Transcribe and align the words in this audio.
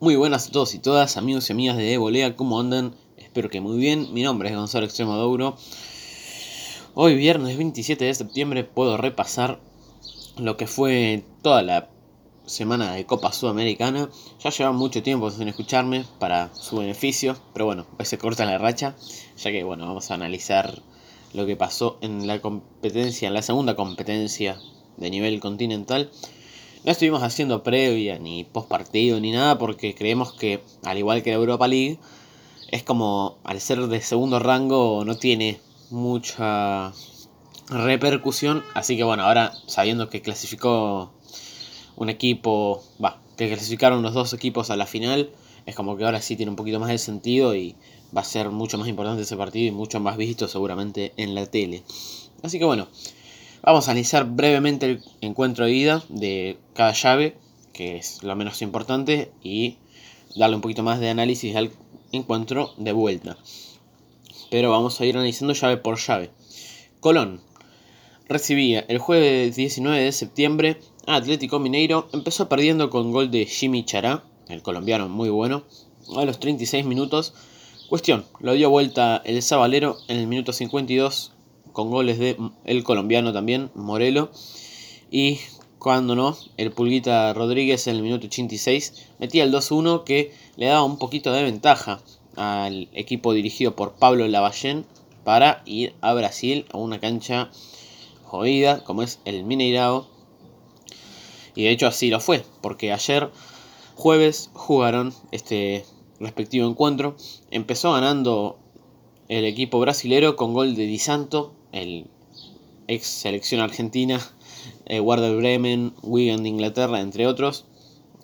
Muy 0.00 0.16
buenas 0.16 0.48
a 0.48 0.50
todos 0.50 0.74
y 0.74 0.80
todas, 0.80 1.16
amigos 1.16 1.48
y 1.48 1.52
amigas 1.52 1.76
de 1.76 1.96
Volea, 1.98 2.34
¿cómo 2.34 2.58
andan? 2.58 2.96
Espero 3.16 3.48
que 3.48 3.60
muy 3.60 3.78
bien. 3.78 4.12
Mi 4.12 4.22
nombre 4.22 4.48
es 4.48 4.56
Gonzalo 4.56 4.86
Extremo 4.86 5.14
Douro. 5.14 5.56
Hoy, 6.94 7.14
viernes 7.14 7.56
27 7.56 8.04
de 8.04 8.12
septiembre, 8.12 8.64
puedo 8.64 8.96
repasar 8.96 9.60
lo 10.36 10.56
que 10.56 10.66
fue 10.66 11.22
toda 11.42 11.62
la 11.62 11.90
semana 12.44 12.92
de 12.92 13.06
Copa 13.06 13.32
Sudamericana. 13.32 14.10
Ya 14.42 14.50
llevan 14.50 14.74
mucho 14.74 15.00
tiempo 15.00 15.30
sin 15.30 15.46
escucharme 15.46 16.04
para 16.18 16.52
su 16.56 16.78
beneficio, 16.78 17.36
pero 17.52 17.66
bueno, 17.66 17.86
hoy 17.96 18.04
se 18.04 18.18
corta 18.18 18.44
la 18.44 18.58
racha, 18.58 18.96
ya 19.36 19.52
que 19.52 19.62
bueno, 19.62 19.86
vamos 19.86 20.10
a 20.10 20.14
analizar 20.14 20.82
lo 21.34 21.46
que 21.46 21.54
pasó 21.54 21.98
en 22.00 22.26
la 22.26 22.40
competencia, 22.40 23.28
en 23.28 23.34
la 23.34 23.42
segunda 23.42 23.76
competencia 23.76 24.58
de 24.96 25.10
nivel 25.10 25.38
continental. 25.38 26.10
No 26.84 26.92
estuvimos 26.92 27.22
haciendo 27.22 27.62
previa 27.62 28.18
ni 28.18 28.44
post 28.44 28.68
partido 28.68 29.18
ni 29.18 29.32
nada 29.32 29.56
porque 29.56 29.94
creemos 29.94 30.34
que, 30.34 30.60
al 30.82 30.98
igual 30.98 31.22
que 31.22 31.30
la 31.30 31.36
Europa 31.36 31.66
League, 31.66 31.98
es 32.70 32.82
como 32.82 33.38
al 33.42 33.58
ser 33.62 33.86
de 33.86 34.02
segundo 34.02 34.38
rango 34.38 35.02
no 35.06 35.16
tiene 35.16 35.60
mucha 35.88 36.92
repercusión. 37.70 38.62
Así 38.74 38.98
que 38.98 39.04
bueno, 39.04 39.22
ahora 39.22 39.54
sabiendo 39.66 40.10
que 40.10 40.20
clasificó 40.20 41.10
un 41.96 42.10
equipo, 42.10 42.84
va, 43.02 43.18
que 43.38 43.48
clasificaron 43.48 44.02
los 44.02 44.12
dos 44.12 44.34
equipos 44.34 44.68
a 44.68 44.76
la 44.76 44.84
final, 44.84 45.30
es 45.64 45.74
como 45.74 45.96
que 45.96 46.04
ahora 46.04 46.20
sí 46.20 46.36
tiene 46.36 46.50
un 46.50 46.56
poquito 46.56 46.80
más 46.80 46.90
de 46.90 46.98
sentido 46.98 47.56
y 47.56 47.76
va 48.14 48.20
a 48.20 48.24
ser 48.24 48.50
mucho 48.50 48.76
más 48.76 48.88
importante 48.88 49.22
ese 49.22 49.38
partido 49.38 49.68
y 49.68 49.70
mucho 49.70 50.00
más 50.00 50.18
visto 50.18 50.48
seguramente 50.48 51.14
en 51.16 51.34
la 51.34 51.46
tele. 51.46 51.82
Así 52.42 52.58
que 52.58 52.66
bueno, 52.66 52.88
Vamos 53.66 53.88
a 53.88 53.92
analizar 53.92 54.26
brevemente 54.26 54.84
el 54.84 55.02
encuentro 55.22 55.64
de 55.64 55.72
ida 55.72 56.04
de 56.10 56.58
cada 56.74 56.92
llave, 56.92 57.38
que 57.72 57.96
es 57.96 58.22
lo 58.22 58.36
menos 58.36 58.60
importante, 58.60 59.32
y 59.42 59.78
darle 60.36 60.56
un 60.56 60.60
poquito 60.60 60.82
más 60.82 61.00
de 61.00 61.08
análisis 61.08 61.56
al 61.56 61.70
encuentro 62.12 62.74
de 62.76 62.92
vuelta. 62.92 63.38
Pero 64.50 64.70
vamos 64.70 65.00
a 65.00 65.06
ir 65.06 65.16
analizando 65.16 65.54
llave 65.54 65.78
por 65.78 65.96
llave. 65.96 66.30
Colón 67.00 67.40
recibía 68.28 68.84
el 68.86 68.98
jueves 68.98 69.56
19 69.56 69.98
de 69.98 70.12
septiembre 70.12 70.78
a 71.06 71.16
Atlético 71.16 71.58
Mineiro. 71.58 72.10
Empezó 72.12 72.50
perdiendo 72.50 72.90
con 72.90 73.12
gol 73.12 73.30
de 73.30 73.46
Jimmy 73.46 73.82
Chará, 73.82 74.24
el 74.48 74.60
colombiano 74.60 75.08
muy 75.08 75.30
bueno, 75.30 75.64
a 76.14 76.26
los 76.26 76.38
36 76.38 76.84
minutos. 76.84 77.32
Cuestión, 77.88 78.26
lo 78.40 78.52
dio 78.52 78.68
vuelta 78.68 79.22
el 79.24 79.40
Sabalero 79.40 79.96
en 80.08 80.18
el 80.18 80.26
minuto 80.26 80.52
52 80.52 81.33
con 81.74 81.90
goles 81.90 82.18
de 82.18 82.38
el 82.64 82.84
colombiano 82.84 83.32
también, 83.32 83.70
Morelo. 83.74 84.30
Y 85.10 85.40
cuando 85.78 86.14
no, 86.14 86.34
el 86.56 86.70
Pulguita 86.70 87.34
Rodríguez 87.34 87.88
en 87.88 87.96
el 87.96 88.02
minuto 88.02 88.28
86 88.28 89.08
metía 89.18 89.42
el 89.42 89.52
2-1 89.52 90.04
que 90.04 90.32
le 90.56 90.66
daba 90.66 90.84
un 90.84 90.98
poquito 90.98 91.32
de 91.32 91.42
ventaja 91.42 92.00
al 92.36 92.88
equipo 92.94 93.34
dirigido 93.34 93.74
por 93.74 93.94
Pablo 93.94 94.26
Lavallén 94.28 94.86
para 95.24 95.62
ir 95.66 95.94
a 96.00 96.14
Brasil 96.14 96.64
a 96.72 96.78
una 96.78 97.00
cancha 97.00 97.50
jodida 98.22 98.84
como 98.84 99.02
es 99.02 99.18
el 99.24 99.44
Mineirao. 99.44 100.06
Y 101.56 101.64
de 101.64 101.70
hecho 101.70 101.88
así 101.88 102.08
lo 102.08 102.20
fue, 102.20 102.44
porque 102.60 102.92
ayer 102.92 103.30
jueves 103.96 104.50
jugaron 104.54 105.12
este 105.32 105.84
respectivo 106.20 106.68
encuentro. 106.68 107.16
Empezó 107.50 107.92
ganando 107.92 108.58
el 109.28 109.44
equipo 109.44 109.80
brasilero 109.80 110.36
con 110.36 110.54
gol 110.54 110.76
de 110.76 110.86
Di 110.86 110.98
Santo 110.98 111.52
el 111.74 112.06
ex 112.86 113.06
selección 113.06 113.60
argentina, 113.60 114.20
eh, 114.86 115.00
Bremen, 115.00 115.92
Wigan 116.02 116.42
de 116.42 116.48
Inglaterra, 116.48 117.00
entre 117.00 117.26
otros, 117.26 117.64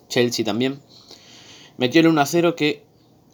Chelsea 0.07 0.45
también. 0.45 0.79
Metió 1.77 2.01
el 2.01 2.07
1 2.07 2.25
0 2.25 2.55
que 2.55 2.83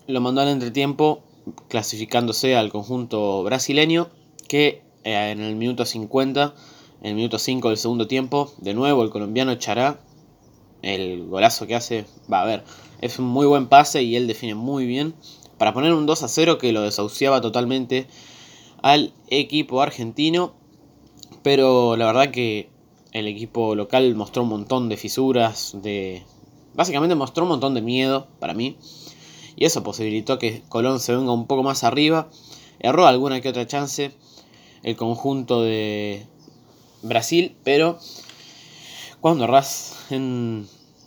lo 0.08 0.20
mandó 0.20 0.42
al 0.42 0.50
entretiempo 0.50 1.23
clasificándose 1.70 2.56
al 2.56 2.72
conjunto 2.72 3.44
brasileño 3.44 4.10
que 4.48 4.82
eh, 5.04 5.32
en 5.32 5.42
el 5.42 5.56
minuto 5.56 5.86
50, 5.86 6.56
en 7.02 7.08
el 7.08 7.16
minuto 7.16 7.39
5 7.39 7.70
del 7.70 7.77
segundo 7.77 8.08
tiempo, 8.08 8.52
de 8.58 8.73
nuevo 8.73 9.04
el 9.04 9.10
colombiano 9.10 9.56
Chará, 9.56 10.00
el 10.82 11.26
golazo 11.27 11.67
que 11.67 11.76
hace, 11.76 12.06
va 12.32 12.42
a 12.42 12.45
ver, 12.45 12.64
es 13.02 13.20
un 13.20 13.26
muy 13.26 13.45
buen 13.45 13.67
pase 13.67 14.02
y 14.04 14.16
él 14.16 14.27
define 14.27 14.56
muy 14.56 14.86
bien 14.88 15.14
para 15.58 15.73
poner 15.73 15.94
un 15.94 16.06
2 16.06 16.23
a 16.23 16.27
0 16.27 16.58
que 16.58 16.72
lo 16.72 16.82
desahuciaba 16.82 17.42
totalmente 17.42 18.08
al 18.87 19.11
equipo 19.27 19.81
argentino. 19.81 20.53
Pero 21.43 21.98
la 21.98 22.05
verdad 22.05 22.31
que 22.31 22.70
el 23.11 23.27
equipo 23.27 23.75
local 23.75 24.15
mostró 24.15 24.43
un 24.43 24.49
montón 24.49 24.87
de 24.87 24.95
fisuras, 24.95 25.75
de... 25.83 26.23
Básicamente 26.73 27.15
mostró 27.15 27.43
un 27.43 27.49
montón 27.49 27.73
de 27.73 27.81
miedo 27.81 28.27
para 28.39 28.53
mí. 28.53 28.77
Y 29.58 29.65
eso 29.65 29.83
posibilitó 29.83 30.39
que 30.39 30.61
Colón 30.70 31.02
se 31.02 31.14
venga 31.14 31.33
un 31.33 31.47
poco 31.47 31.64
más 31.64 31.83
arriba. 31.83 32.30
Erró 32.80 33.08
alguna 33.08 33.42
que 33.42 33.49
otra 33.49 33.67
chance 33.67 34.14
el 34.83 34.95
conjunto 34.95 35.64
de 35.64 36.26
Brasil, 37.02 37.58
pero 37.65 37.99
cuando 39.20 39.45
erras 39.45 40.05
en 40.11 40.65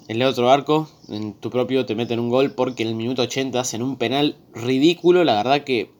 el 0.09 0.23
otro 0.23 0.51
arco, 0.51 0.91
en 1.09 1.33
tu 1.33 1.49
propio 1.49 1.87
te 1.87 1.95
meten 1.95 2.19
un 2.19 2.29
gol 2.29 2.53
porque 2.53 2.83
en 2.83 2.91
el 2.91 2.95
minuto 2.95 3.23
80 3.23 3.59
hacen 3.59 3.83
un 3.83 3.97
penal 3.97 4.37
ridículo. 4.53 5.25
La 5.25 5.37
verdad 5.37 5.65
que 5.65 6.00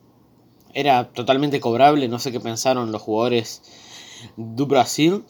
era 0.73 1.09
totalmente 1.11 1.59
cobrable, 1.59 2.07
no 2.07 2.19
sé 2.19 2.31
qué 2.31 2.39
pensaron 2.39 2.91
los 2.91 3.01
jugadores 3.01 3.61
de 4.37 4.63
Brasil. 4.65 5.23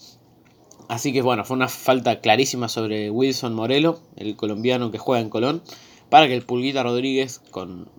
Así 0.87 1.13
que 1.13 1.21
bueno, 1.21 1.45
fue 1.45 1.55
una 1.55 1.69
falta 1.69 2.19
clarísima 2.19 2.67
sobre 2.67 3.09
Wilson 3.09 3.53
Morelo, 3.53 4.01
el 4.17 4.35
colombiano 4.35 4.91
que 4.91 4.97
juega 4.97 5.21
en 5.21 5.29
Colón, 5.29 5.63
para 6.09 6.27
que 6.27 6.33
el 6.33 6.43
Pulguita 6.43 6.83
Rodríguez, 6.83 7.39
con 7.51 7.89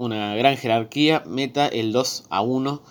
una 0.00 0.34
gran 0.34 0.56
jerarquía, 0.56 1.22
meta 1.26 1.68
el 1.68 1.92
2 1.92 2.24
a 2.30 2.40
1. 2.40 2.82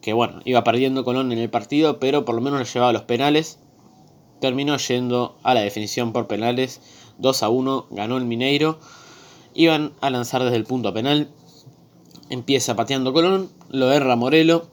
Que 0.00 0.12
bueno, 0.12 0.40
iba 0.44 0.62
perdiendo 0.62 1.04
Colón 1.04 1.32
en 1.32 1.38
el 1.38 1.50
partido, 1.50 1.98
pero 1.98 2.24
por 2.24 2.36
lo 2.36 2.40
menos 2.40 2.60
le 2.60 2.64
llevaba 2.64 2.92
los 2.92 3.02
penales. 3.02 3.58
Terminó 4.40 4.76
yendo 4.76 5.36
a 5.42 5.54
la 5.54 5.62
definición 5.62 6.12
por 6.12 6.28
penales. 6.28 6.80
2 7.18 7.42
a 7.42 7.48
1, 7.48 7.88
ganó 7.90 8.16
el 8.18 8.24
Mineiro. 8.24 8.78
Iban 9.52 9.94
a 10.00 10.10
lanzar 10.10 10.44
desde 10.44 10.56
el 10.56 10.64
punto 10.64 10.94
penal. 10.94 11.28
Empieza 12.34 12.74
pateando 12.74 13.12
Colón, 13.12 13.48
lo 13.70 13.92
erra 13.92 14.16
Morelo, 14.16 14.66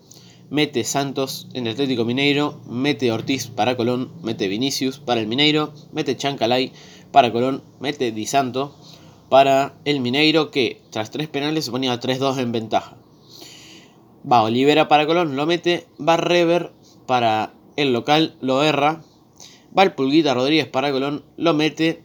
mete 0.49 0.83
Santos 0.83 1.47
en 1.53 1.67
el 1.67 1.73
Atlético 1.73 2.05
Mineiro, 2.05 2.59
mete 2.67 3.11
Ortiz 3.11 3.49
para 3.49 3.77
Colón, 3.77 4.09
mete 4.23 4.47
Vinicius 4.47 4.97
para 4.97 5.21
el 5.21 5.27
Mineiro, 5.27 5.71
mete 5.91 6.17
Chancalay 6.17 6.71
para 7.11 7.31
Colón, 7.31 7.61
mete 7.79 8.11
Di 8.11 8.25
Santo 8.25 8.75
para 9.29 9.75
el 9.85 9.99
Mineiro 9.99 10.49
que 10.49 10.81
tras 10.89 11.11
tres 11.11 11.27
penales 11.27 11.65
se 11.65 11.69
ponía 11.69 11.99
3-2 11.99 12.39
en 12.39 12.51
ventaja. 12.51 12.97
Va 14.29 14.41
Olivera 14.41 14.87
para 14.87 15.05
Colón, 15.05 15.35
lo 15.35 15.45
mete, 15.45 15.85
va 15.99 16.17
Rever 16.17 16.71
para 17.05 17.53
el 17.75 17.93
local, 17.93 18.33
lo 18.41 18.63
erra, 18.63 19.03
va 19.77 19.83
el 19.83 19.93
Pulguita 19.93 20.33
Rodríguez 20.33 20.65
para 20.65 20.91
Colón, 20.91 21.23
lo 21.37 21.53
mete 21.53 22.01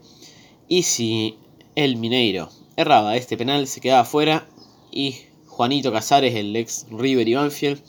y 0.69 0.83
si 0.83 1.39
el 1.77 1.97
Mineiro 1.97 2.51
erraba 2.77 3.17
este 3.17 3.39
penal 3.39 3.67
se 3.67 3.81
quedaba 3.81 4.05
fuera 4.05 4.47
y 4.93 5.17
Juanito 5.57 5.91
Casares, 5.91 6.35
el 6.35 6.55
ex 6.55 6.87
River 6.91 7.27
y 7.27 7.33
Banfield, 7.33 7.81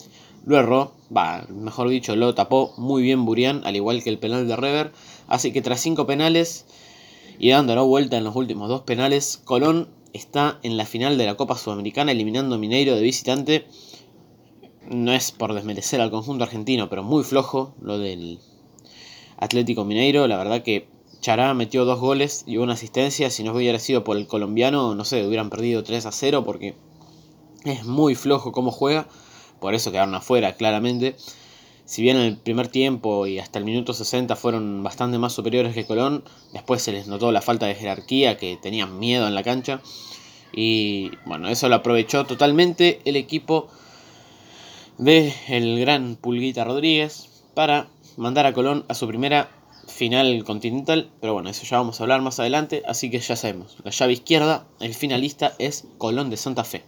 lo 0.46 0.58
erró, 0.58 0.94
va, 1.16 1.46
mejor 1.50 1.90
dicho, 1.90 2.16
lo 2.16 2.34
tapó 2.34 2.74
muy 2.78 3.02
bien 3.02 3.26
Burián, 3.26 3.62
al 3.66 3.76
igual 3.76 4.02
que 4.02 4.10
el 4.10 4.20
penal 4.20 4.48
de 4.48 4.56
Rever. 4.56 4.94
Así 5.28 5.52
que 5.52 5.62
tras 5.62 5.82
cinco 5.82 6.08
penales 6.08 6.66
y 7.38 7.50
dándolo 7.50 7.86
vuelta 7.86 8.16
en 8.16 8.24
los 8.24 8.38
últimos 8.38 8.70
dos 8.70 8.84
penales, 8.84 9.42
Colón 9.44 9.90
está 10.14 10.60
en 10.64 10.78
la 10.78 10.86
final 10.86 11.18
de 11.18 11.26
la 11.26 11.36
Copa 11.36 11.58
Sudamericana 11.58 12.14
eliminando 12.14 12.56
a 12.56 12.58
Mineiro 12.58 12.96
de 12.96 13.02
visitante. 13.02 13.68
No 14.90 15.12
es 15.12 15.34
por 15.34 15.54
desmerecer 15.54 16.00
al 16.00 16.10
conjunto 16.10 16.46
argentino, 16.46 16.88
pero 16.88 17.04
muy 17.04 17.26
flojo 17.26 17.76
lo 17.82 18.00
del 18.00 18.40
Atlético 19.36 19.84
Mineiro. 19.84 20.26
La 20.28 20.38
verdad 20.38 20.64
que 20.64 20.88
Chará 21.20 21.54
metió 21.54 21.84
dos 21.84 22.00
goles 22.00 22.46
y 22.48 22.56
una 22.56 22.76
asistencia. 22.76 23.30
Si 23.30 23.44
no 23.44 23.52
hubiera 23.52 23.78
sido 23.78 24.06
por 24.06 24.16
el 24.16 24.26
colombiano, 24.26 24.96
no 24.96 25.04
sé, 25.04 25.28
hubieran 25.28 25.50
perdido 25.50 25.84
3 25.84 26.06
a 26.06 26.14
0 26.14 26.46
porque 26.46 26.87
es 27.70 27.86
muy 27.86 28.16
flojo 28.16 28.52
como 28.52 28.72
juega, 28.72 29.08
por 29.60 29.74
eso 29.74 29.92
quedaron 29.92 30.16
afuera 30.16 30.54
claramente. 30.54 31.16
Si 31.86 32.02
bien 32.02 32.18
en 32.18 32.24
el 32.24 32.38
primer 32.38 32.68
tiempo 32.68 33.28
y 33.28 33.40
hasta 33.40 33.60
el 33.60 33.66
minuto 33.66 33.94
60 33.94 34.36
fueron 34.36 34.84
bastante 34.84 35.18
más 35.18 35.32
superiores 35.32 35.74
que 35.74 35.86
Colón, 35.86 36.24
después 36.52 36.82
se 36.82 36.92
les 36.92 37.08
notó 37.08 37.32
la 37.32 37.42
falta 37.42 37.66
de 37.66 37.76
jerarquía, 37.76 38.38
que 38.38 38.58
tenían 38.58 39.00
miedo 39.00 39.26
en 39.26 39.36
la 39.36 39.44
cancha. 39.44 39.82
Y 40.52 41.12
bueno, 41.26 41.48
eso 41.48 41.70
lo 41.70 41.76
aprovechó 41.76 42.26
totalmente 42.26 43.00
el 43.06 43.16
equipo 43.16 43.70
de 44.98 45.34
el 45.48 45.80
gran 45.80 46.16
Pulguita 46.16 46.64
Rodríguez 46.64 47.30
para 47.54 47.88
mandar 48.18 48.46
a 48.48 48.54
Colón 48.54 48.84
a 48.90 48.94
su 48.94 49.08
primera 49.08 49.50
final 49.88 50.44
continental. 50.44 51.10
Pero 51.22 51.34
bueno, 51.34 51.50
eso 51.50 51.64
ya 51.66 51.78
vamos 51.78 52.00
a 52.00 52.04
hablar 52.04 52.22
más 52.22 52.40
adelante, 52.40 52.84
así 52.86 53.10
que 53.10 53.20
ya 53.20 53.36
sabemos. 53.36 53.78
La 53.84 53.92
llave 53.92 54.14
izquierda, 54.14 54.68
el 54.80 54.94
finalista 54.94 55.54
es 55.58 55.86
Colón 55.98 56.30
de 56.30 56.38
Santa 56.38 56.64
Fe. 56.64 56.84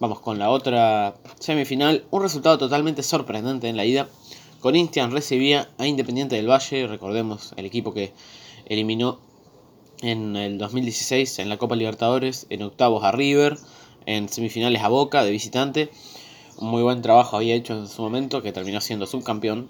Vamos 0.00 0.20
con 0.20 0.38
la 0.38 0.50
otra 0.50 1.16
semifinal. 1.40 2.04
Un 2.12 2.22
resultado 2.22 2.56
totalmente 2.56 3.02
sorprendente 3.02 3.68
en 3.68 3.76
la 3.76 3.84
ida. 3.84 4.08
Corinthians 4.60 5.12
recibía 5.12 5.70
a 5.76 5.88
Independiente 5.88 6.36
del 6.36 6.48
Valle, 6.48 6.86
recordemos 6.86 7.52
el 7.56 7.64
equipo 7.64 7.92
que 7.92 8.12
eliminó 8.66 9.18
en 10.00 10.36
el 10.36 10.56
2016 10.56 11.40
en 11.40 11.48
la 11.48 11.56
Copa 11.56 11.74
Libertadores, 11.74 12.46
en 12.48 12.62
octavos 12.62 13.02
a 13.02 13.10
River, 13.10 13.58
en 14.06 14.28
semifinales 14.28 14.82
a 14.82 14.88
Boca 14.88 15.24
de 15.24 15.32
visitante. 15.32 15.90
Un 16.58 16.68
muy 16.70 16.82
buen 16.82 17.02
trabajo 17.02 17.36
había 17.36 17.56
hecho 17.56 17.76
en 17.76 17.88
su 17.88 18.00
momento, 18.00 18.40
que 18.40 18.52
terminó 18.52 18.80
siendo 18.80 19.04
subcampeón. 19.04 19.68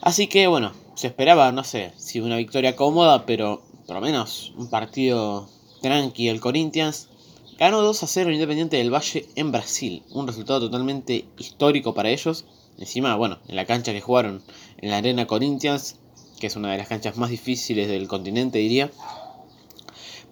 Así 0.00 0.26
que 0.26 0.48
bueno, 0.48 0.72
se 0.96 1.06
esperaba, 1.06 1.52
no 1.52 1.62
sé, 1.62 1.92
si 1.96 2.18
una 2.18 2.36
victoria 2.36 2.74
cómoda, 2.74 3.26
pero 3.26 3.62
por 3.86 3.94
lo 3.94 4.02
menos 4.02 4.52
un 4.56 4.68
partido 4.68 5.48
tranqui 5.82 6.28
el 6.28 6.40
Corinthians. 6.40 7.10
Ganó 7.56 7.82
2 7.82 8.02
a 8.02 8.06
0 8.08 8.32
Independiente 8.32 8.78
del 8.78 8.92
Valle 8.92 9.28
en 9.36 9.52
Brasil, 9.52 10.02
un 10.10 10.26
resultado 10.26 10.58
totalmente 10.58 11.26
histórico 11.38 11.94
para 11.94 12.10
ellos. 12.10 12.46
Encima, 12.78 13.14
bueno, 13.14 13.38
en 13.46 13.54
la 13.54 13.64
cancha 13.64 13.92
que 13.92 14.00
jugaron 14.00 14.42
en 14.78 14.90
la 14.90 14.96
Arena 14.96 15.28
Corinthians, 15.28 16.00
que 16.40 16.48
es 16.48 16.56
una 16.56 16.72
de 16.72 16.78
las 16.78 16.88
canchas 16.88 17.16
más 17.16 17.30
difíciles 17.30 17.86
del 17.86 18.08
continente, 18.08 18.58
diría. 18.58 18.90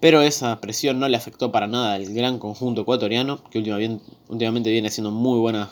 Pero 0.01 0.21
esa 0.21 0.59
presión 0.59 0.99
no 0.99 1.07
le 1.07 1.15
afectó 1.15 1.49
para 1.49 1.67
nada 1.67 1.93
al 1.93 2.13
gran 2.13 2.39
conjunto 2.39 2.81
ecuatoriano, 2.81 3.41
que 3.49 3.59
últimamente 3.59 4.69
viene 4.69 4.89
haciendo 4.89 5.11
muy 5.11 5.39
buenas 5.39 5.69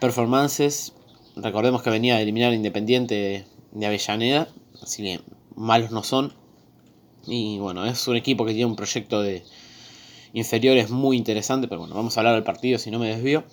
performances. 0.00 0.92
Recordemos 1.36 1.82
que 1.82 1.90
venía 1.90 2.16
a 2.16 2.20
eliminar 2.20 2.52
Independiente 2.52 3.46
de 3.70 3.86
Avellaneda, 3.86 4.48
así 4.82 5.04
que 5.04 5.20
malos 5.54 5.92
no 5.92 6.02
son. 6.02 6.32
Y 7.28 7.60
bueno, 7.60 7.86
es 7.86 8.08
un 8.08 8.16
equipo 8.16 8.44
que 8.44 8.54
tiene 8.54 8.66
un 8.66 8.74
proyecto 8.74 9.22
de 9.22 9.44
inferiores 10.32 10.90
muy 10.90 11.16
interesante, 11.16 11.68
pero 11.68 11.80
bueno, 11.80 11.94
vamos 11.94 12.16
a 12.16 12.20
hablar 12.20 12.34
del 12.34 12.44
partido 12.44 12.78
si 12.78 12.90
no 12.90 12.98
me 12.98 13.08
desvío. 13.08 13.44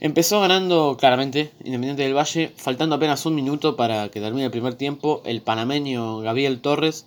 Empezó 0.00 0.40
ganando 0.40 0.96
claramente 0.98 1.52
Independiente 1.60 2.02
del 2.02 2.16
Valle, 2.16 2.52
faltando 2.56 2.96
apenas 2.96 3.24
un 3.24 3.34
minuto 3.34 3.76
para 3.76 4.10
que 4.10 4.20
termine 4.20 4.44
el 4.44 4.50
primer 4.50 4.74
tiempo. 4.74 5.22
El 5.24 5.40
panameño 5.40 6.20
Gabriel 6.20 6.60
Torres 6.60 7.06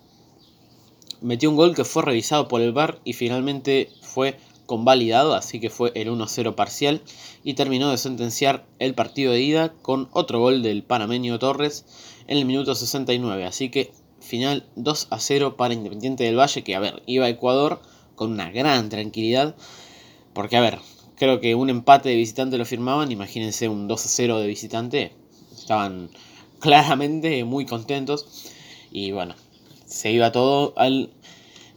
metió 1.22 1.50
un 1.50 1.56
gol 1.56 1.76
que 1.76 1.86
fue 1.86 2.04
revisado 2.04 2.48
por 2.48 2.62
el 2.62 2.72
VAR 2.72 3.00
y 3.04 3.14
finalmente 3.14 3.90
fue 4.02 4.38
convalidado, 4.66 5.34
así 5.34 5.60
que 5.60 5.70
fue 5.70 5.92
el 5.96 6.10
1-0 6.10 6.56
parcial 6.56 7.02
y 7.44 7.56
terminó 7.56 7.90
de 7.90 7.98
sentenciar 7.98 8.66
el 8.80 8.94
partido 8.94 9.34
de 9.34 9.42
ida 9.42 9.74
con 9.82 10.10
otro 10.12 10.40
gol 10.40 10.62
del 10.62 10.84
panameño 10.84 11.40
Torres 11.40 11.86
en 12.28 12.38
el 12.38 12.46
minuto 12.46 12.76
69, 12.76 13.46
así 13.46 13.70
que 13.70 13.92
final 14.20 14.66
2 14.76 15.08
0 15.18 15.58
para 15.58 15.74
Independiente 15.74 16.24
del 16.24 16.38
Valle, 16.38 16.64
que 16.64 16.76
a 16.76 16.80
ver, 16.80 17.02
iba 17.08 17.26
a 17.26 17.30
Ecuador 17.30 17.82
con 18.20 18.34
una 18.34 18.52
gran 18.52 18.90
tranquilidad, 18.90 19.56
porque 20.34 20.58
a 20.58 20.60
ver, 20.60 20.80
creo 21.16 21.40
que 21.40 21.56
un 21.56 21.70
empate 21.70 22.10
de 22.10 22.16
visitante 22.18 22.58
lo 22.58 22.66
firmaban, 22.66 23.14
imagínense 23.14 23.70
un 23.70 23.88
2 23.88 24.02
0 24.06 24.40
de 24.40 24.48
visitante, 24.48 25.14
estaban 25.58 26.10
claramente 26.60 27.46
muy 27.46 27.66
contentos 27.66 28.52
y 28.92 29.12
bueno, 29.12 29.36
se 29.86 30.12
iba 30.12 30.34
todo 30.34 30.74
al 30.76 31.12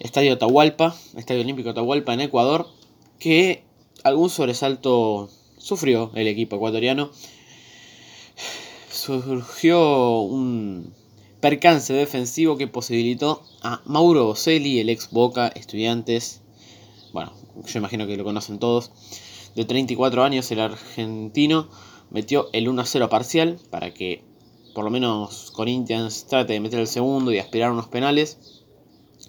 Estadio 0.00 0.32
Atahualpa, 0.32 0.96
Estadio 1.14 1.42
Olímpico 1.42 1.70
Atahualpa 1.70 2.12
en 2.12 2.22
Ecuador, 2.22 2.66
que 3.20 3.62
algún 4.02 4.28
sobresalto 4.28 5.30
sufrió 5.58 6.10
el 6.16 6.26
equipo 6.26 6.56
ecuatoriano. 6.56 7.12
Surgió 8.90 10.22
un 10.22 10.92
percance 11.42 11.92
defensivo 11.92 12.56
que 12.56 12.68
posibilitó 12.68 13.42
a 13.62 13.82
Mauro 13.84 14.26
Boselli, 14.26 14.78
el 14.78 14.88
ex 14.88 15.10
Boca 15.10 15.48
Estudiantes, 15.48 16.40
bueno, 17.12 17.32
yo 17.66 17.78
imagino 17.80 18.06
que 18.06 18.16
lo 18.16 18.22
conocen 18.22 18.60
todos, 18.60 18.92
de 19.56 19.64
34 19.64 20.22
años, 20.22 20.48
el 20.52 20.60
argentino, 20.60 21.68
metió 22.10 22.48
el 22.52 22.68
1-0 22.68 23.08
parcial 23.08 23.58
para 23.70 23.92
que 23.92 24.22
por 24.72 24.84
lo 24.84 24.90
menos 24.90 25.50
Corinthians 25.50 26.26
trate 26.28 26.52
de 26.52 26.60
meter 26.60 26.78
el 26.78 26.86
segundo 26.86 27.32
y 27.32 27.38
aspirar 27.38 27.70
a 27.70 27.72
unos 27.72 27.88
penales. 27.88 28.38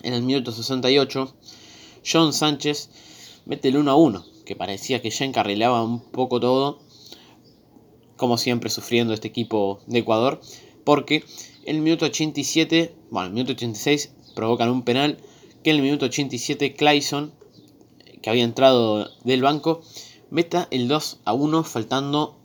En 0.03 0.13
el 0.13 0.21
minuto 0.21 0.51
68, 0.51 1.35
John 2.05 2.31
Sánchez 2.31 2.91
mete 3.47 3.69
el 3.69 3.77
1 3.77 3.89
a 3.89 3.95
1, 3.95 4.25
que 4.45 4.55
parecía 4.55 5.01
que 5.01 5.09
ya 5.09 5.25
encarrilaba 5.25 5.83
un 5.83 5.99
poco 5.99 6.39
todo, 6.39 6.79
como 8.17 8.37
siempre 8.37 8.69
sufriendo 8.69 9.15
este 9.15 9.29
equipo 9.29 9.79
de 9.87 9.99
Ecuador, 9.99 10.39
porque 10.83 11.23
el 11.65 11.79
minuto 11.79 12.05
87, 12.05 12.93
bueno, 13.09 13.27
en 13.27 13.31
el 13.31 13.35
minuto 13.35 13.53
86 13.53 14.11
provocan 14.35 14.69
un 14.69 14.83
penal, 14.83 15.17
que 15.63 15.71
el 15.71 15.81
minuto 15.81 16.05
87 16.05 16.73
Clayson, 16.73 17.33
que 18.21 18.29
había 18.29 18.43
entrado 18.43 19.09
del 19.23 19.41
banco, 19.41 19.81
meta 20.29 20.67
el 20.71 20.87
2 20.87 21.19
a 21.25 21.33
1 21.33 21.63
faltando 21.63 22.37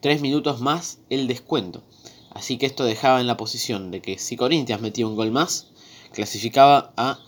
3 0.00 0.20
minutos 0.20 0.60
más 0.60 0.98
el 1.10 1.26
descuento. 1.26 1.82
Así 2.30 2.58
que 2.58 2.66
esto 2.66 2.84
dejaba 2.84 3.20
en 3.20 3.26
la 3.26 3.36
posición 3.36 3.90
de 3.90 4.02
que 4.02 4.18
si 4.18 4.36
Corinthians 4.36 4.82
metía 4.82 5.06
un 5.06 5.14
gol 5.14 5.30
más, 5.30 5.68
clasificaba 6.12 6.92
a 6.96 7.20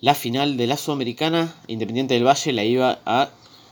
la 0.00 0.14
final 0.14 0.56
de 0.56 0.66
la 0.66 0.76
Sudamericana. 0.76 1.54
Independiente 1.66 2.14
del 2.14 2.26
Valle 2.26 2.52
la 2.52 2.64
iba 2.64 3.00
a 3.04 3.30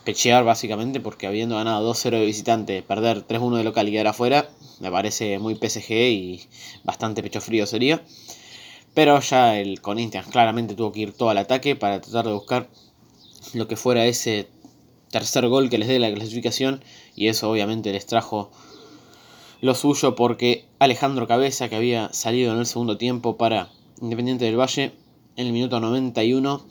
pechear 0.08 0.42
básicamente 0.42 1.00
porque 1.00 1.26
habiendo 1.26 1.56
ganado 1.56 1.92
2-0 1.92 2.12
de 2.12 2.24
visitante, 2.24 2.82
perder 2.82 3.26
3-1 3.26 3.58
de 3.58 3.64
local 3.64 3.86
y 3.88 3.90
quedar 3.90 4.06
afuera, 4.06 4.48
me 4.80 4.90
parece 4.90 5.38
muy 5.38 5.54
PSG 5.54 5.90
y 5.90 6.48
bastante 6.82 7.22
pecho 7.22 7.42
frío 7.42 7.66
sería. 7.66 8.02
Pero 8.94 9.20
ya 9.20 9.60
el 9.60 9.82
Corinthians 9.82 10.28
claramente 10.28 10.74
tuvo 10.74 10.92
que 10.92 11.00
ir 11.00 11.12
todo 11.12 11.28
al 11.28 11.36
ataque 11.36 11.76
para 11.76 12.00
tratar 12.00 12.24
de 12.24 12.32
buscar 12.32 12.70
lo 13.52 13.68
que 13.68 13.76
fuera 13.76 14.06
ese 14.06 14.48
tercer 15.10 15.46
gol 15.46 15.68
que 15.68 15.76
les 15.76 15.88
dé 15.88 15.98
la 15.98 16.10
clasificación 16.10 16.82
y 17.14 17.28
eso 17.28 17.50
obviamente 17.50 17.92
les 17.92 18.06
trajo 18.06 18.50
lo 19.60 19.74
suyo 19.74 20.14
porque 20.14 20.64
Alejandro 20.78 21.28
Cabeza, 21.28 21.68
que 21.68 21.76
había 21.76 22.10
salido 22.14 22.54
en 22.54 22.60
el 22.60 22.66
segundo 22.66 22.96
tiempo 22.96 23.36
para 23.36 23.68
Independiente 24.00 24.46
del 24.46 24.58
Valle, 24.58 24.94
en 25.36 25.48
el 25.48 25.52
minuto 25.52 25.80
91, 25.80 26.66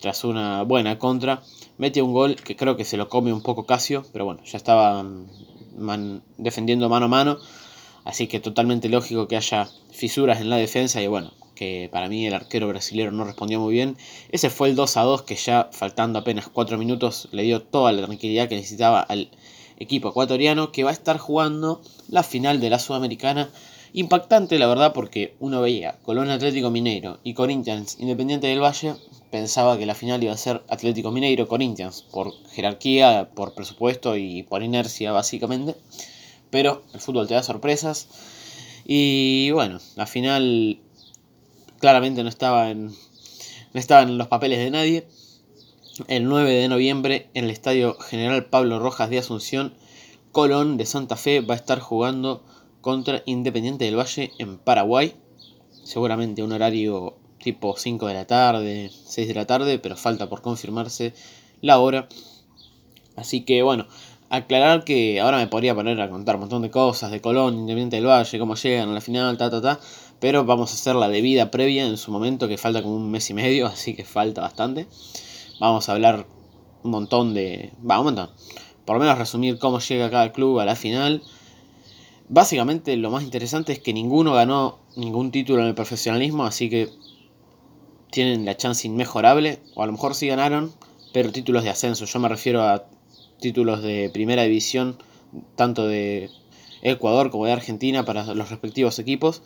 tras 0.00 0.22
una 0.22 0.62
buena 0.62 1.00
contra, 1.00 1.42
mete 1.78 2.02
un 2.02 2.12
gol 2.12 2.36
que 2.36 2.56
creo 2.56 2.76
que 2.76 2.84
se 2.84 2.96
lo 2.96 3.08
come 3.08 3.32
un 3.32 3.42
poco 3.42 3.64
Casio, 3.64 4.04
pero 4.12 4.24
bueno, 4.24 4.42
ya 4.44 4.56
estaba 4.56 5.04
defendiendo 6.36 6.88
mano 6.88 7.06
a 7.06 7.08
mano, 7.08 7.38
así 8.04 8.26
que 8.26 8.40
totalmente 8.40 8.88
lógico 8.88 9.28
que 9.28 9.36
haya 9.36 9.68
fisuras 9.90 10.40
en 10.40 10.50
la 10.50 10.56
defensa 10.56 11.00
y 11.00 11.06
bueno, 11.06 11.32
que 11.54 11.88
para 11.90 12.08
mí 12.08 12.26
el 12.26 12.34
arquero 12.34 12.68
brasileño 12.68 13.10
no 13.10 13.24
respondió 13.24 13.58
muy 13.58 13.74
bien. 13.74 13.96
Ese 14.30 14.48
fue 14.48 14.68
el 14.68 14.76
2 14.76 14.96
a 14.96 15.02
2 15.02 15.22
que 15.22 15.34
ya 15.34 15.68
faltando 15.72 16.20
apenas 16.20 16.48
4 16.48 16.78
minutos 16.78 17.28
le 17.32 17.42
dio 17.42 17.62
toda 17.62 17.90
la 17.90 18.06
tranquilidad 18.06 18.48
que 18.48 18.54
necesitaba 18.54 19.00
al 19.00 19.30
equipo 19.78 20.10
ecuatoriano 20.10 20.70
que 20.70 20.84
va 20.84 20.90
a 20.90 20.92
estar 20.92 21.18
jugando 21.18 21.82
la 22.08 22.22
final 22.22 22.60
de 22.60 22.70
la 22.70 22.78
Sudamericana. 22.78 23.50
Impactante 23.92 24.58
la 24.58 24.68
verdad 24.68 24.92
porque 24.92 25.34
uno 25.40 25.60
veía 25.60 25.98
Colón 26.04 26.30
Atlético 26.30 26.70
Mineiro 26.70 27.18
y 27.24 27.34
Corinthians 27.34 27.96
Independiente 27.98 28.46
del 28.46 28.62
Valle, 28.62 28.94
pensaba 29.30 29.78
que 29.78 29.86
la 29.86 29.94
final 29.94 30.22
iba 30.22 30.32
a 30.32 30.36
ser 30.36 30.62
Atlético 30.68 31.10
Mineiro 31.10 31.48
Corinthians 31.48 32.02
por 32.02 32.32
jerarquía, 32.50 33.30
por 33.34 33.54
presupuesto 33.54 34.16
y 34.16 34.42
por 34.42 34.62
inercia 34.62 35.12
básicamente. 35.12 35.74
Pero 36.50 36.82
el 36.94 37.00
fútbol 37.00 37.28
te 37.28 37.34
da 37.34 37.42
sorpresas. 37.42 38.08
Y 38.84 39.50
bueno, 39.50 39.80
la 39.96 40.06
final 40.06 40.78
claramente 41.78 42.22
no 42.22 42.28
estaba 42.28 42.70
en, 42.70 42.86
no 42.86 43.80
estaba 43.80 44.02
en 44.02 44.18
los 44.18 44.28
papeles 44.28 44.58
de 44.58 44.70
nadie 44.70 45.06
el 46.06 46.24
9 46.24 46.52
de 46.52 46.68
noviembre 46.68 47.28
en 47.34 47.44
el 47.44 47.50
Estadio 47.50 47.98
General 47.98 48.44
Pablo 48.46 48.78
Rojas 48.78 49.10
de 49.10 49.18
Asunción, 49.18 49.74
Colón 50.30 50.76
de 50.76 50.86
Santa 50.86 51.16
Fe 51.16 51.40
va 51.40 51.54
a 51.54 51.56
estar 51.56 51.80
jugando 51.80 52.44
contra 52.80 53.22
Independiente 53.26 53.84
del 53.84 53.98
Valle 53.98 54.30
en 54.38 54.58
Paraguay. 54.58 55.16
Seguramente 55.82 56.42
un 56.42 56.52
horario 56.52 57.16
tipo 57.42 57.74
5 57.76 58.06
de 58.06 58.14
la 58.14 58.26
tarde, 58.26 58.90
6 58.90 59.28
de 59.28 59.34
la 59.34 59.46
tarde, 59.46 59.78
pero 59.78 59.96
falta 59.96 60.28
por 60.28 60.42
confirmarse 60.42 61.14
la 61.60 61.78
hora. 61.78 62.08
Así 63.16 63.42
que 63.42 63.62
bueno, 63.62 63.86
aclarar 64.30 64.84
que 64.84 65.20
ahora 65.20 65.38
me 65.38 65.46
podría 65.46 65.74
poner 65.74 66.00
a 66.00 66.10
contar 66.10 66.36
un 66.36 66.42
montón 66.42 66.62
de 66.62 66.70
cosas 66.70 67.10
de 67.10 67.20
Colón, 67.20 67.54
Independiente 67.54 67.96
del 67.96 68.06
Valle, 68.06 68.38
cómo 68.38 68.54
llegan 68.54 68.90
a 68.90 68.92
la 68.92 69.00
final, 69.00 69.36
ta 69.38 69.50
ta 69.50 69.60
ta, 69.60 69.80
pero 70.20 70.44
vamos 70.44 70.70
a 70.70 70.74
hacer 70.74 70.94
la 70.96 71.08
debida 71.08 71.50
previa 71.50 71.86
en 71.86 71.96
su 71.96 72.10
momento 72.10 72.48
que 72.48 72.58
falta 72.58 72.82
como 72.82 72.96
un 72.96 73.10
mes 73.10 73.28
y 73.30 73.34
medio, 73.34 73.66
así 73.68 73.94
que 73.94 74.04
falta 74.04 74.40
bastante. 74.40 74.86
Vamos 75.60 75.88
a 75.88 75.92
hablar 75.92 76.26
un 76.82 76.90
montón 76.90 77.34
de... 77.34 77.72
Va, 77.88 77.98
un 77.98 78.06
montón. 78.06 78.30
Por 78.84 78.96
lo 78.96 79.00
menos 79.00 79.18
resumir 79.18 79.58
cómo 79.58 79.80
llega 79.80 80.10
cada 80.10 80.32
club 80.32 80.60
a 80.60 80.64
la 80.64 80.76
final. 80.76 81.22
Básicamente 82.28 82.96
lo 82.96 83.10
más 83.10 83.22
interesante 83.24 83.72
es 83.72 83.80
que 83.80 83.92
ninguno 83.92 84.34
ganó 84.34 84.78
ningún 84.96 85.30
título 85.30 85.62
en 85.62 85.68
el 85.68 85.74
profesionalismo, 85.74 86.44
así 86.44 86.70
que 86.70 86.88
tienen 88.10 88.44
la 88.44 88.56
chance 88.56 88.86
inmejorable, 88.86 89.60
o 89.74 89.82
a 89.82 89.86
lo 89.86 89.92
mejor 89.92 90.14
sí 90.14 90.26
ganaron, 90.26 90.72
pero 91.12 91.32
títulos 91.32 91.64
de 91.64 91.70
ascenso. 91.70 92.04
Yo 92.04 92.18
me 92.18 92.28
refiero 92.28 92.62
a 92.62 92.86
títulos 93.40 93.82
de 93.82 94.10
primera 94.12 94.42
división, 94.42 94.98
tanto 95.56 95.86
de 95.86 96.30
Ecuador 96.82 97.30
como 97.30 97.46
de 97.46 97.52
Argentina 97.52 98.04
para 98.04 98.34
los 98.34 98.50
respectivos 98.50 98.98
equipos, 98.98 99.42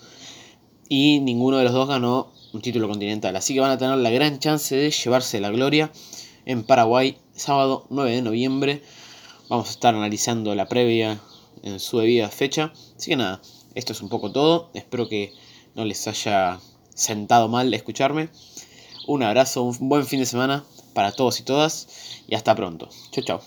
y 0.89 1.21
ninguno 1.21 1.59
de 1.59 1.65
los 1.65 1.73
dos 1.73 1.89
ganó 1.89 2.33
un 2.53 2.61
título 2.61 2.89
continental. 2.89 3.35
Así 3.37 3.55
que 3.55 3.61
van 3.61 3.71
a 3.71 3.79
tener 3.79 3.97
la 3.99 4.11
gran 4.11 4.39
chance 4.39 4.77
de 4.77 4.91
llevarse 4.91 5.41
la 5.41 5.51
gloria 5.51 5.91
en 6.45 6.65
Paraguay, 6.65 7.17
sábado 7.35 7.87
9 7.91 8.11
de 8.17 8.23
noviembre. 8.23 8.83
Vamos 9.49 9.69
a 9.69 9.71
estar 9.71 9.95
analizando 9.95 10.55
la 10.55 10.69
previa 10.69 11.21
en 11.63 11.81
su 11.81 11.99
debida 11.99 12.29
fecha. 12.29 12.73
Así 12.97 13.11
que 13.11 13.17
nada, 13.17 13.41
esto 13.75 13.93
es 13.93 14.03
un 14.03 14.09
poco 14.09 14.33
todo. 14.33 14.71
Espero 14.75 15.09
que 15.09 15.33
no 15.75 15.85
les 15.85 16.07
haya 16.09 16.61
sentado 16.95 17.49
mal 17.49 17.73
escucharme. 17.73 18.29
Un 19.07 19.23
abrazo, 19.23 19.63
un 19.63 19.89
buen 19.89 20.07
fin 20.07 20.21
de 20.21 20.27
semana 20.27 20.65
para 20.95 21.13
todos 21.13 21.41
y 21.41 21.43
todas 21.43 22.23
y 22.29 22.35
hasta 22.35 22.55
pronto. 22.55 22.89
Chau 23.11 23.25
chau. 23.25 23.41